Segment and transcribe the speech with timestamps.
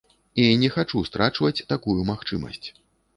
[0.43, 2.67] І не хачу страчваць такую магчымасць.